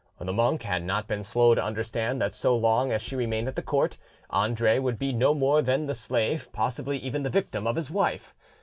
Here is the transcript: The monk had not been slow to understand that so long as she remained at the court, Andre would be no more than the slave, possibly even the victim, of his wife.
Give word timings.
The 0.17 0.33
monk 0.33 0.63
had 0.63 0.81
not 0.83 1.07
been 1.07 1.21
slow 1.23 1.53
to 1.53 1.61
understand 1.63 2.19
that 2.19 2.33
so 2.33 2.55
long 2.57 2.91
as 2.91 3.03
she 3.03 3.15
remained 3.15 3.47
at 3.47 3.55
the 3.55 3.61
court, 3.61 3.99
Andre 4.31 4.79
would 4.79 4.97
be 4.97 5.13
no 5.13 5.35
more 5.35 5.61
than 5.61 5.85
the 5.85 5.93
slave, 5.93 6.49
possibly 6.51 6.97
even 6.97 7.21
the 7.21 7.29
victim, 7.29 7.67
of 7.67 7.75
his 7.75 7.91
wife. 7.91 8.33